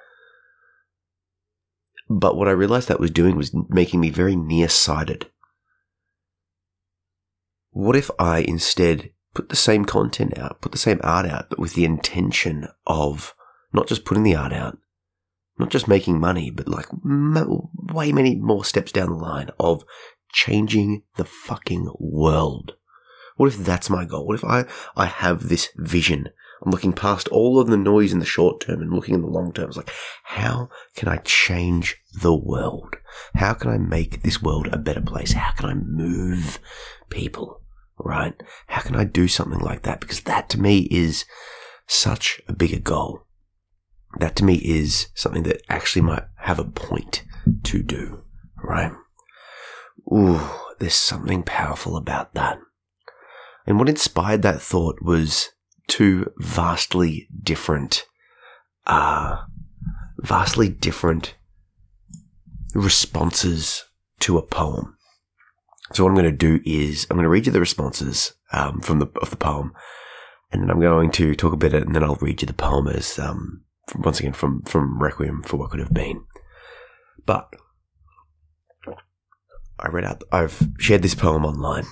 But 2.10 2.36
what 2.36 2.48
I 2.48 2.52
realized 2.52 2.88
that 2.88 3.00
was 3.00 3.12
doing 3.12 3.36
was 3.36 3.56
making 3.70 4.00
me 4.00 4.10
very 4.10 4.36
nearsighted. 4.36 5.30
What 7.72 7.96
if 7.96 8.10
I 8.20 8.40
instead 8.40 9.12
put 9.34 9.50
the 9.50 9.56
same 9.56 9.86
content 9.86 10.38
out, 10.38 10.62
put 10.62 10.72
the 10.72 10.78
same 10.78 11.00
art 11.04 11.26
out, 11.26 11.50
but 11.50 11.60
with 11.60 11.76
the 11.76 11.86
intention 11.86 12.68
of 12.86 13.36
not 13.72 13.88
just 13.88 14.04
putting 14.04 14.24
the 14.24 14.36
art 14.36 14.54
out, 14.54 14.78
not 15.60 15.70
just 15.70 15.88
making 15.88 16.20
money, 16.20 16.50
but 16.50 16.68
like 16.68 16.88
way 16.94 18.12
many 18.12 18.36
more 18.36 18.66
steps 18.66 18.92
down 18.92 19.10
the 19.10 19.16
line 19.16 19.50
of 19.60 19.84
changing 20.32 21.04
the 21.16 21.26
fucking 21.26 21.92
world. 22.00 22.74
What 23.36 23.48
if 23.48 23.58
that's 23.58 23.90
my 23.90 24.06
goal? 24.06 24.26
What 24.26 24.36
if 24.36 24.44
I, 24.44 24.66
I 24.96 25.06
have 25.06 25.48
this 25.48 25.70
vision? 25.76 26.30
I'm 26.64 26.72
looking 26.72 26.94
past 26.94 27.28
all 27.28 27.60
of 27.60 27.68
the 27.68 27.78
noise 27.78 28.12
in 28.12 28.20
the 28.20 28.26
short 28.26 28.62
term 28.62 28.82
and 28.82 28.92
looking 28.92 29.14
in 29.14 29.22
the 29.22 29.28
long 29.28 29.54
term. 29.54 29.68
It's 29.68 29.78
like, 29.78 29.94
how 30.24 30.70
can 30.96 31.08
I 31.08 31.18
change 31.18 31.98
the 32.22 32.36
world? 32.36 32.96
How 33.36 33.54
can 33.54 33.70
I 33.70 33.78
make 33.78 34.24
this 34.24 34.42
world 34.42 34.68
a 34.72 34.78
better 34.78 35.02
place? 35.02 35.34
How 35.34 35.52
can 35.52 35.70
I 35.70 35.76
move 35.76 36.60
people? 37.10 37.62
right? 38.00 38.34
How 38.68 38.82
can 38.82 38.96
I 38.96 39.04
do 39.04 39.28
something 39.28 39.60
like 39.60 39.84
that? 39.84 40.00
Because 40.00 40.22
that 40.22 40.50
to 40.50 40.62
me 40.62 40.88
is 40.92 41.26
such 41.88 42.42
a 42.48 42.54
bigger 42.54 42.80
goal. 42.80 43.26
That 44.20 44.36
to 44.38 44.44
me 44.44 44.56
is 44.56 45.08
something 45.14 45.44
that 45.44 45.62
actually 45.70 46.02
might 46.02 46.24
have 46.38 46.60
a 46.60 46.64
point 46.64 47.24
to 47.64 47.84
do, 47.84 48.24
right? 48.64 48.92
Ooh, 50.12 50.42
there's 50.80 50.96
something 50.96 51.44
powerful 51.44 51.96
about 51.98 52.34
that. 52.34 52.60
And 53.66 53.78
what 53.78 53.90
inspired 53.90 54.42
that 54.44 54.62
thought 54.62 55.02
was 55.02 55.50
two 55.88 56.32
vastly 56.38 57.28
different, 57.44 58.06
uh, 58.86 59.44
vastly 60.20 60.70
different 60.70 61.36
responses 62.74 63.84
to 64.22 64.38
a 64.38 64.42
poem. 64.42 64.98
So 65.94 66.04
what 66.04 66.10
I'm 66.10 66.16
going 66.16 66.26
to 66.26 66.32
do 66.32 66.60
is 66.66 67.08
I'm 67.10 67.18
going 67.18 67.24
to 67.24 67.30
read 67.30 67.46
you 67.46 67.52
the 67.52 67.60
responses 67.60 68.34
um, 68.52 68.82
from 68.82 69.00
the 69.00 69.08
of 69.22 69.30
the 69.30 69.38
poem, 69.38 69.74
and 70.52 70.62
then 70.62 70.70
I'm 70.70 70.82
going 70.82 71.12
to 71.12 71.36
talk 71.36 71.54
a 71.54 71.58
bit, 71.58 71.74
and 71.74 71.96
then 71.96 72.04
I'll 72.04 72.16
read 72.16 72.42
you 72.42 72.46
the 72.46 72.54
poem 72.54 72.88
as 72.88 73.18
um, 73.20 73.64
once 73.96 74.20
again 74.20 74.34
from 74.34 74.62
from 74.64 75.02
Requiem 75.02 75.44
for 75.44 75.58
What 75.58 75.72
Could 75.72 75.80
Have 75.80 75.94
Been. 75.94 76.24
But 77.26 77.54
I 79.80 79.90
read 79.90 80.06
out. 80.06 80.24
I've 80.32 80.68
shared 80.80 81.02
this 81.02 81.16
poem 81.16 81.46
online, 81.46 81.86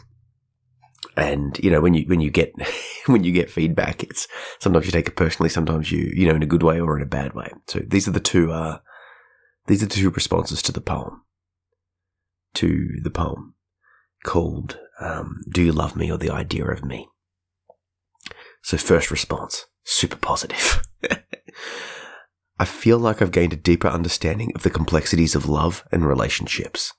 and 1.16 1.58
you 1.60 1.70
know 1.70 1.82
when 1.82 1.94
you 1.94 2.06
when 2.08 2.22
you 2.22 2.32
get 2.32 2.54
when 3.06 3.24
you 3.24 3.32
get 3.32 3.50
feedback, 3.50 4.04
it's 4.04 4.28
sometimes 4.60 4.86
you 4.86 4.92
take 4.92 5.08
it 5.08 5.16
personally, 5.16 5.50
sometimes 5.50 5.92
you 5.92 6.12
you 6.16 6.28
know 6.28 6.36
in 6.36 6.44
a 6.44 6.48
good 6.48 6.64
way 6.64 6.80
or 6.80 6.98
in 6.98 7.04
a 7.04 7.08
bad 7.08 7.34
way. 7.34 7.52
So 7.68 7.80
these 7.80 8.08
are 8.08 8.12
the 8.12 8.20
two 8.20 8.52
uh, 8.52 8.80
these 9.68 9.82
are 9.82 9.88
the 9.88 9.96
two 9.96 10.10
responses 10.10 10.62
to 10.64 10.72
the 10.72 10.82
poem. 10.82 11.22
To 12.56 13.02
the 13.04 13.10
poem 13.10 13.56
called 14.24 14.80
um, 15.00 15.42
Do 15.50 15.62
You 15.62 15.74
Love 15.74 15.96
Me 15.96 16.10
or 16.10 16.18
The 16.18 16.30
Idea 16.30 16.66
of 16.66 16.86
Me? 16.86 17.10
So, 18.64 18.78
first 18.78 19.12
response, 19.12 19.66
super 19.84 20.16
positive. 20.16 20.82
I 22.60 22.66
feel 22.66 22.98
like 22.98 23.22
I've 23.22 23.32
gained 23.32 23.54
a 23.54 23.58
deeper 23.58 23.88
understanding 23.88 24.52
of 24.56 24.64
the 24.64 24.70
complexities 24.70 25.36
of 25.36 25.50
love 25.50 25.84
and 25.92 26.06
relationships. 26.06 26.94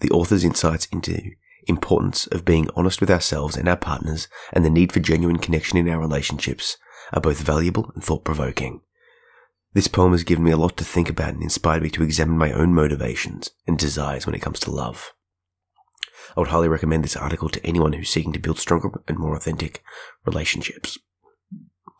The 0.00 0.10
author's 0.10 0.44
insights 0.44 0.86
into 0.86 1.32
importance 1.68 2.26
of 2.28 2.44
being 2.44 2.68
honest 2.74 3.00
with 3.00 3.10
ourselves 3.10 3.56
and 3.56 3.68
our 3.68 3.76
partners 3.76 4.26
and 4.52 4.64
the 4.64 4.70
need 4.70 4.92
for 4.92 5.00
genuine 5.00 5.38
connection 5.38 5.78
in 5.78 5.88
our 5.88 6.00
relationships 6.00 6.76
are 7.12 7.20
both 7.20 7.40
valuable 7.40 7.90
and 7.94 8.02
thought 8.02 8.24
provoking. 8.24 8.80
This 9.74 9.88
poem 9.88 10.12
has 10.12 10.24
given 10.24 10.44
me 10.44 10.50
a 10.50 10.56
lot 10.56 10.76
to 10.78 10.84
think 10.84 11.08
about 11.08 11.34
and 11.34 11.42
inspired 11.42 11.82
me 11.82 11.90
to 11.90 12.02
examine 12.02 12.36
my 12.36 12.52
own 12.52 12.74
motivations 12.74 13.50
and 13.66 13.78
desires 13.78 14.26
when 14.26 14.34
it 14.34 14.42
comes 14.42 14.60
to 14.60 14.70
love. 14.70 15.12
I 16.36 16.40
would 16.40 16.48
highly 16.48 16.68
recommend 16.68 17.04
this 17.04 17.16
article 17.16 17.48
to 17.50 17.66
anyone 17.66 17.92
who's 17.92 18.10
seeking 18.10 18.32
to 18.32 18.38
build 18.38 18.58
stronger 18.58 19.02
and 19.08 19.18
more 19.18 19.36
authentic 19.36 19.82
relationships. 20.24 20.98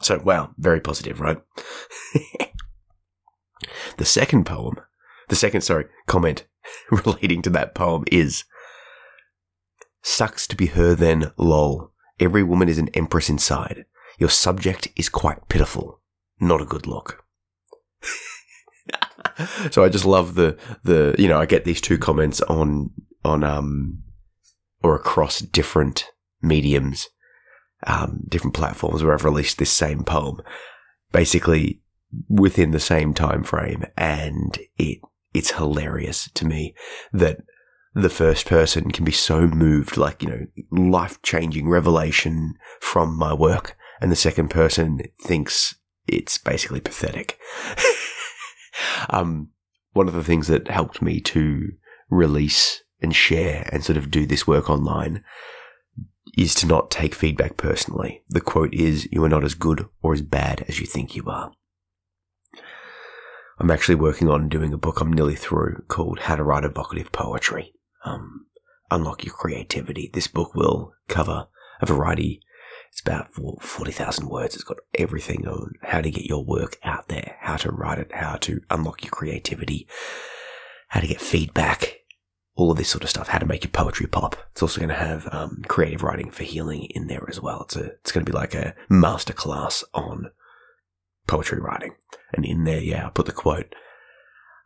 So, 0.02 0.20
wow, 0.24 0.50
very 0.58 0.80
positive, 0.80 1.20
right? 1.20 1.40
the 3.96 4.04
second 4.04 4.44
poem, 4.44 4.76
the 5.28 5.36
second, 5.36 5.62
sorry, 5.62 5.86
comment 6.06 6.44
relating 6.90 7.42
to 7.42 7.50
that 7.50 7.74
poem 7.74 8.04
is 8.10 8.44
Sucks 10.02 10.48
to 10.48 10.56
be 10.56 10.66
her 10.66 10.94
then, 10.94 11.30
lol. 11.36 11.92
Every 12.18 12.42
woman 12.42 12.68
is 12.68 12.78
an 12.78 12.88
empress 12.88 13.30
inside. 13.30 13.84
Your 14.18 14.28
subject 14.28 14.88
is 14.96 15.08
quite 15.08 15.48
pitiful. 15.48 16.00
Not 16.40 16.60
a 16.60 16.66
good 16.66 16.86
look. 16.86 17.24
so 19.70 19.84
I 19.84 19.88
just 19.88 20.04
love 20.04 20.34
the 20.34 20.58
the 20.82 21.14
you 21.18 21.28
know 21.28 21.38
I 21.38 21.46
get 21.46 21.64
these 21.64 21.80
two 21.80 21.98
comments 21.98 22.40
on 22.42 22.90
on 23.24 23.44
um 23.44 24.02
or 24.82 24.96
across 24.96 25.38
different 25.38 26.10
mediums, 26.42 27.08
um, 27.86 28.24
different 28.28 28.54
platforms 28.54 29.02
where 29.02 29.14
I've 29.14 29.24
released 29.24 29.58
this 29.58 29.72
same 29.72 30.04
poem, 30.04 30.42
basically 31.12 31.80
within 32.28 32.70
the 32.70 32.80
same 32.80 33.14
time 33.14 33.42
frame, 33.42 33.84
and 33.96 34.58
it 34.78 34.98
it's 35.34 35.52
hilarious 35.52 36.30
to 36.34 36.46
me 36.46 36.74
that 37.12 37.38
the 37.94 38.10
first 38.10 38.46
person 38.46 38.90
can 38.90 39.04
be 39.04 39.12
so 39.12 39.46
moved, 39.46 39.96
like 39.96 40.22
you 40.22 40.28
know, 40.28 40.46
life 40.70 41.20
changing 41.22 41.68
revelation 41.68 42.54
from 42.80 43.16
my 43.16 43.32
work, 43.32 43.76
and 44.00 44.10
the 44.10 44.16
second 44.16 44.48
person 44.48 45.00
thinks 45.20 45.74
it's 46.06 46.38
basically 46.38 46.80
pathetic. 46.80 47.38
um, 49.10 49.48
one 49.92 50.08
of 50.08 50.14
the 50.14 50.24
things 50.24 50.48
that 50.48 50.68
helped 50.68 51.02
me 51.02 51.20
to 51.20 51.70
release 52.10 52.82
and 53.00 53.14
share 53.14 53.68
and 53.72 53.84
sort 53.84 53.96
of 53.96 54.10
do 54.10 54.26
this 54.26 54.46
work 54.46 54.70
online 54.70 55.22
is 56.36 56.54
to 56.56 56.66
not 56.66 56.90
take 56.90 57.14
feedback 57.14 57.56
personally. 57.56 58.22
The 58.28 58.40
quote 58.40 58.72
is, 58.72 59.08
you 59.12 59.22
are 59.24 59.28
not 59.28 59.44
as 59.44 59.54
good 59.54 59.86
or 60.02 60.14
as 60.14 60.22
bad 60.22 60.64
as 60.68 60.80
you 60.80 60.86
think 60.86 61.14
you 61.14 61.24
are. 61.26 61.52
I'm 63.58 63.70
actually 63.70 63.96
working 63.96 64.28
on 64.28 64.48
doing 64.48 64.72
a 64.72 64.78
book 64.78 65.00
I'm 65.00 65.12
nearly 65.12 65.36
through 65.36 65.84
called 65.88 66.20
How 66.20 66.36
to 66.36 66.42
Write 66.42 66.64
Evocative 66.64 67.12
Poetry. 67.12 67.74
Um, 68.04 68.46
unlock 68.90 69.24
your 69.24 69.34
creativity. 69.34 70.10
This 70.12 70.26
book 70.26 70.54
will 70.54 70.94
cover 71.08 71.48
a 71.80 71.86
variety. 71.86 72.40
It's 72.90 73.00
about 73.00 73.32
40,000 73.32 74.28
words. 74.28 74.54
It's 74.54 74.64
got 74.64 74.78
everything 74.94 75.46
on 75.46 75.74
how 75.82 76.00
to 76.00 76.10
get 76.10 76.24
your 76.26 76.44
work 76.44 76.78
out 76.82 77.08
there, 77.08 77.36
how 77.40 77.56
to 77.58 77.70
write 77.70 77.98
it, 77.98 78.12
how 78.12 78.36
to 78.36 78.60
unlock 78.70 79.04
your 79.04 79.10
creativity, 79.10 79.86
how 80.88 81.00
to 81.00 81.06
get 81.06 81.20
feedback, 81.20 82.01
all 82.54 82.70
of 82.70 82.76
this 82.76 82.88
sort 82.88 83.02
of 83.02 83.10
stuff, 83.10 83.28
how 83.28 83.38
to 83.38 83.46
make 83.46 83.64
your 83.64 83.70
poetry 83.70 84.06
pop. 84.06 84.36
It's 84.50 84.62
also 84.62 84.80
going 84.80 84.90
to 84.90 84.94
have 84.94 85.28
um, 85.32 85.62
creative 85.68 86.02
writing 86.02 86.30
for 86.30 86.44
healing 86.44 86.84
in 86.90 87.06
there 87.06 87.24
as 87.28 87.40
well. 87.40 87.62
It's 87.62 87.76
a, 87.76 87.84
it's 87.92 88.12
going 88.12 88.26
to 88.26 88.30
be 88.30 88.36
like 88.36 88.54
a 88.54 88.74
masterclass 88.90 89.82
on 89.94 90.30
poetry 91.26 91.60
writing. 91.60 91.94
And 92.34 92.44
in 92.44 92.64
there, 92.64 92.80
yeah, 92.80 93.06
I 93.06 93.10
put 93.10 93.26
the 93.26 93.32
quote. 93.32 93.74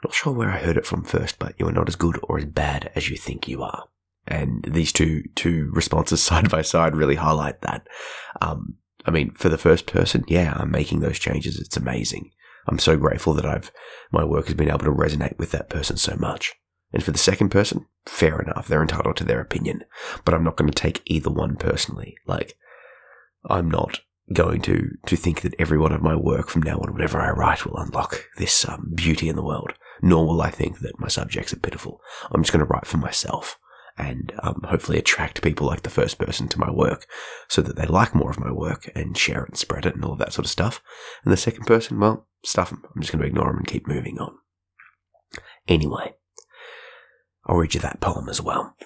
Not 0.04 0.14
sure 0.14 0.32
where 0.32 0.50
I 0.50 0.58
heard 0.58 0.76
it 0.76 0.87
from 0.87 1.04
first, 1.04 1.38
but 1.38 1.54
you 1.58 1.66
are 1.68 1.72
not 1.72 1.88
as 1.88 1.96
good 1.96 2.18
or 2.24 2.38
as 2.38 2.44
bad 2.44 2.90
as 2.94 3.08
you 3.08 3.16
think 3.16 3.48
you 3.48 3.62
are. 3.62 3.84
And 4.26 4.64
these 4.66 4.92
two 4.92 5.22
two 5.37 5.70
responses 5.72 6.22
side 6.22 6.50
by 6.50 6.62
side 6.62 6.96
really 6.96 7.14
highlight 7.14 7.61
that. 7.62 7.87
Um, 8.42 8.76
I 9.04 9.12
mean, 9.12 9.30
for 9.32 9.48
the 9.48 9.58
first 9.58 9.87
person, 9.87 10.24
yeah, 10.26 10.54
I'm 10.56 10.72
making 10.72 11.00
those 11.00 11.18
changes. 11.18 11.58
It's 11.61 11.76
amazing. 11.76 12.32
I'm 12.66 12.80
so 12.80 12.96
grateful 12.96 13.32
that 13.34 13.46
I've 13.46 13.70
my 14.11 14.24
work 14.24 14.46
has 14.46 14.54
been 14.54 14.68
able 14.68 14.80
to 14.80 14.90
resonate 14.90 15.38
with 15.38 15.52
that 15.52 15.68
person 15.68 15.96
so 15.96 16.16
much. 16.16 16.54
And 16.96 17.04
for 17.04 17.11
the 17.11 17.18
second 17.18 17.50
person, 17.50 17.85
fair 18.06 18.40
enough, 18.40 18.68
they're 18.68 18.80
entitled 18.80 19.18
to 19.18 19.24
their 19.24 19.38
opinion. 19.38 19.85
But 20.24 20.32
I'm 20.32 20.42
not 20.42 20.56
going 20.56 20.70
to 20.70 20.74
take 20.74 21.02
either 21.04 21.28
one 21.28 21.56
personally. 21.56 22.16
Like, 22.26 22.56
I'm 23.50 23.70
not 23.70 24.00
going 24.32 24.62
to, 24.62 24.96
to 25.04 25.14
think 25.14 25.42
that 25.42 25.54
every 25.59 25.76
one 25.76 25.92
of 25.92 26.00
my 26.00 26.16
work 26.16 26.48
from 26.48 26.62
now 26.62 26.78
on, 26.78 26.94
whatever 26.94 27.20
I 27.20 27.32
write, 27.32 27.66
will 27.66 27.76
unlock 27.76 28.24
this 28.38 28.66
um, 28.66 28.92
beauty 28.94 29.28
in 29.28 29.37
the 29.37 29.44
world. 29.44 29.74
Nor 30.00 30.26
will 30.26 30.40
I 30.40 30.48
think 30.48 30.78
that 30.78 30.98
my 30.98 31.09
subjects 31.09 31.52
are 31.52 31.59
pitiful. 31.59 32.00
I'm 32.30 32.42
just 32.42 32.50
going 32.50 32.64
to 32.64 32.72
write 32.72 32.87
for 32.87 32.96
myself 32.96 33.59
and 33.98 34.32
um, 34.42 34.62
hopefully 34.66 34.98
attract 34.98 35.42
people 35.42 35.66
like 35.66 35.82
the 35.82 35.90
first 35.90 36.16
person 36.16 36.48
to 36.48 36.59
my 36.59 36.70
work 36.70 37.04
so 37.46 37.61
that 37.61 37.76
they 37.76 37.85
like 37.85 38.14
more 38.14 38.30
of 38.30 38.40
my 38.40 38.50
work 38.50 38.90
and 38.94 39.18
share 39.18 39.42
it 39.42 39.50
and 39.50 39.59
spread 39.59 39.85
it 39.85 39.94
and 39.94 40.02
all 40.02 40.12
of 40.12 40.18
that 40.18 40.32
sort 40.32 40.46
of 40.46 40.50
stuff. 40.50 40.82
And 41.24 41.32
the 41.32 41.37
second 41.37 41.66
person, 41.66 42.00
well, 42.00 42.26
stuff 42.42 42.70
them. 42.70 42.85
I'm 42.87 43.02
just 43.02 43.12
going 43.12 43.20
to 43.20 43.28
ignore 43.28 43.48
them 43.48 43.59
and 43.59 43.66
keep 43.66 43.87
moving 43.87 44.18
on. 44.18 44.38
Anyway, 45.68 46.14
I'll 47.46 47.56
read 47.56 47.74
you 47.74 47.80
that 47.80 48.00
poem 48.00 48.28
as 48.28 48.42
well. 48.42 48.76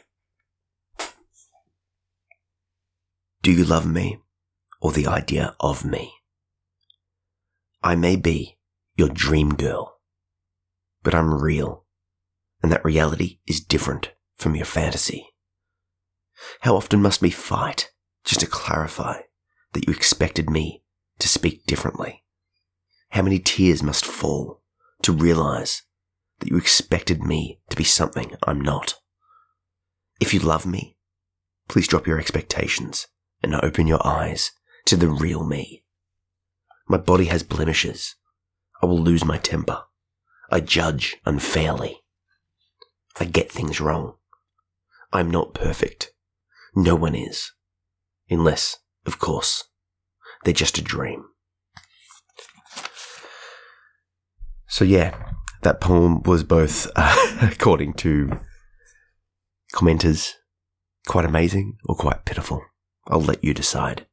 Do 3.43 3.51
you 3.51 3.65
love 3.65 3.87
me 3.87 4.19
or 4.83 4.93
the 4.93 5.07
idea 5.07 5.57
of 5.61 5.85
me? 5.85 6.13
I 7.83 7.95
may 7.95 8.17
be 8.17 8.59
your 8.97 9.09
dream 9.09 9.55
girl, 9.55 9.99
but 11.03 11.15
I'm 11.15 11.43
real, 11.43 11.87
and 12.63 12.71
that 12.71 12.85
reality 12.85 13.39
is 13.47 13.61
different 13.61 14.13
from 14.37 14.55
your 14.55 14.67
fantasy. 14.67 15.27
How 16.61 16.77
often 16.77 17.01
must 17.01 17.23
we 17.23 17.31
fight 17.31 17.91
just 18.25 18.41
to 18.41 18.47
clarify 18.47 19.23
that 19.73 19.87
you 19.87 19.95
expected 19.95 20.51
me 20.51 20.83
to 21.19 21.29
speak 21.29 21.65
differently? 21.65 22.25
How 23.11 23.23
many 23.23 23.39
tears 23.39 23.83
must 23.83 24.05
fall 24.05 24.61
to 25.03 25.13
realize 25.13 25.83
that 26.41 26.49
you 26.49 26.57
expected 26.57 27.23
me 27.23 27.61
to 27.71 27.77
be 27.77 27.85
something 27.85 28.35
I'm 28.47 28.61
not. 28.61 28.95
If 30.21 30.35
you 30.35 30.41
love 30.41 30.67
me, 30.67 30.97
please 31.69 31.87
drop 31.87 32.07
your 32.07 32.19
expectations 32.19 33.07
and 33.43 33.55
open 33.55 33.87
your 33.87 34.05
eyes 34.07 34.51
to 34.87 34.97
the 34.97 35.09
real 35.09 35.45
me. 35.45 35.85
My 36.89 36.99
body 36.99 37.27
has 37.27 37.43
blemishes. 37.43 38.17
I 38.83 38.87
will 38.87 39.01
lose 39.01 39.25
my 39.25 39.39
temper. 39.39 39.83
I 40.51 40.61
judge 40.61 41.17
unfairly. 41.25 42.01
I 43.19 43.25
get 43.25 43.53
things 43.53 43.81
wrong. 43.81 44.15
I'm 45.13 45.31
not 45.31 45.55
perfect. 45.55 46.13
No 46.75 46.95
one 46.95 47.15
is. 47.15 47.53
Unless, 48.29 48.79
of 49.07 49.19
course, 49.19 49.65
they're 50.45 50.55
just 50.55 50.79
a 50.79 50.83
dream. 50.83 51.25
So 54.67 54.85
yeah, 54.85 55.33
that 55.63 55.81
poem 55.81 56.23
was 56.23 56.45
both, 56.45 56.91
uh, 56.97 57.39
according 57.53 57.95
to 57.95 58.39
commenters, 59.75 60.35
quite 61.07 61.25
amazing 61.25 61.77
or 61.85 61.95
quite 61.95 62.25
pitiful. 62.25 62.63
I'll 63.09 63.21
let 63.21 63.43
you 63.43 63.55
decide. 63.55 64.07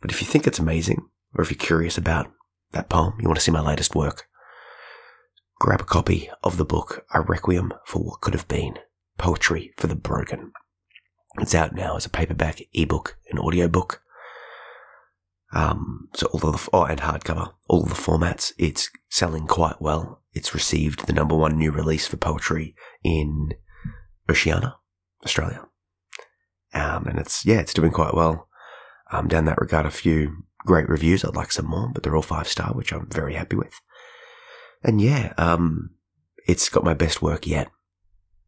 But 0.00 0.10
if 0.10 0.20
you 0.20 0.26
think 0.26 0.46
it's 0.46 0.58
amazing, 0.58 1.06
or 1.34 1.42
if 1.42 1.50
you're 1.50 1.58
curious 1.58 1.96
about 1.96 2.32
that 2.72 2.88
poem, 2.88 3.14
you 3.20 3.28
want 3.28 3.36
to 3.38 3.44
see 3.44 3.52
my 3.52 3.60
latest 3.60 3.94
work, 3.94 4.26
grab 5.58 5.80
a 5.80 5.84
copy 5.84 6.28
of 6.42 6.56
the 6.56 6.64
book 6.64 7.04
A 7.14 7.20
Requiem 7.20 7.72
for 7.86 8.02
What 8.02 8.20
Could 8.20 8.34
Have 8.34 8.48
Been 8.48 8.78
Poetry 9.18 9.72
for 9.76 9.86
the 9.86 9.94
Broken. 9.94 10.52
It's 11.38 11.54
out 11.54 11.74
now 11.74 11.96
as 11.96 12.04
a 12.04 12.10
paperback, 12.10 12.60
ebook, 12.74 13.16
and 13.30 13.38
audiobook. 13.38 14.02
Um, 15.54 16.08
so 16.14 16.26
all 16.26 16.48
of 16.48 16.64
the, 16.64 16.70
oh, 16.72 16.84
and 16.84 17.00
hardcover, 17.00 17.52
all 17.68 17.82
of 17.82 17.88
the 17.88 17.94
formats, 17.94 18.52
it's 18.58 18.90
selling 19.08 19.46
quite 19.46 19.80
well. 19.80 20.21
It's 20.32 20.54
received 20.54 21.06
the 21.06 21.12
number 21.12 21.36
one 21.36 21.58
new 21.58 21.70
release 21.70 22.06
for 22.06 22.16
poetry 22.16 22.74
in 23.04 23.50
Oceania, 24.30 24.76
Australia. 25.24 25.66
Um, 26.74 27.06
and 27.06 27.18
it's, 27.18 27.44
yeah, 27.44 27.60
it's 27.60 27.74
doing 27.74 27.92
quite 27.92 28.14
well. 28.14 28.48
Um, 29.10 29.28
down 29.28 29.44
that 29.44 29.60
regard, 29.60 29.84
a 29.84 29.90
few 29.90 30.44
great 30.64 30.88
reviews. 30.88 31.24
I'd 31.24 31.36
like 31.36 31.52
some 31.52 31.66
more, 31.66 31.90
but 31.92 32.02
they're 32.02 32.16
all 32.16 32.22
five 32.22 32.48
star, 32.48 32.72
which 32.72 32.92
I'm 32.92 33.08
very 33.10 33.34
happy 33.34 33.56
with. 33.56 33.74
And 34.82 35.00
yeah, 35.00 35.34
um, 35.36 35.90
it's 36.46 36.68
got 36.68 36.84
my 36.84 36.94
best 36.94 37.20
work 37.20 37.46
yet. 37.46 37.68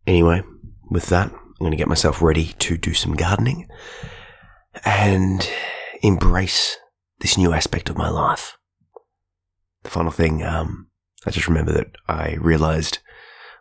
Anyway, 0.06 0.42
with 0.90 1.06
that, 1.06 1.30
I'm 1.32 1.54
going 1.58 1.70
to 1.70 1.76
get 1.76 1.88
myself 1.88 2.22
ready 2.22 2.54
to 2.58 2.76
do 2.76 2.94
some 2.94 3.14
gardening 3.14 3.68
and 4.84 5.48
embrace 6.02 6.76
this 7.20 7.38
new 7.38 7.52
aspect 7.52 7.90
of 7.90 7.96
my 7.96 8.08
life. 8.08 8.56
The 9.82 9.90
final 9.90 10.10
thing, 10.10 10.42
um, 10.42 10.88
I 11.26 11.30
just 11.30 11.48
remember 11.48 11.72
that 11.72 11.92
I 12.08 12.37
realized 12.40 12.98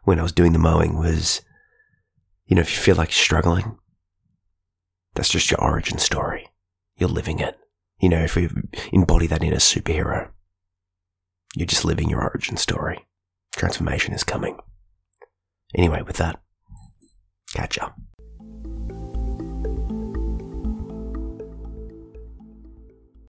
when 0.04 0.20
I 0.20 0.24
was 0.24 0.32
doing 0.32 0.54
the 0.54 0.60
mowing 0.60 0.98
was, 0.98 1.42
you 2.46 2.56
know, 2.56 2.62
if 2.62 2.76
you 2.76 2.82
feel 2.82 2.96
like 2.96 3.10
you're 3.10 3.24
struggling, 3.24 3.78
that's 5.16 5.30
just 5.30 5.50
your 5.50 5.62
origin 5.62 5.98
story. 5.98 6.48
You're 6.98 7.10
living 7.10 7.40
it. 7.40 7.58
You 8.00 8.10
know, 8.10 8.24
if 8.24 8.36
we 8.36 8.50
embody 8.92 9.28
that 9.28 9.44
in 9.44 9.54
a 9.54 9.58
superhero, 9.58 10.30
You're 11.56 11.68
just 11.68 11.86
living 11.86 12.10
your 12.10 12.22
origin 12.22 12.58
story. 12.58 13.06
Transformation 13.56 14.14
is 14.14 14.24
coming. 14.24 14.58
Anyway, 15.76 16.02
with 16.02 16.18
that, 16.18 16.42
catch 17.54 17.78
up. 17.78 17.96